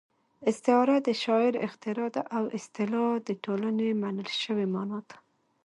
استعاره 0.49 0.95
د 1.07 1.09
شاعر 1.23 1.53
اختراع 1.67 2.09
ده 2.15 2.23
او 2.37 2.43
اصطلاح 2.57 3.11
د 3.27 3.29
ټولنې 3.43 3.89
منل 4.03 4.29
شوې 4.43 4.65
مانا 4.73 4.99
ده 5.07 5.17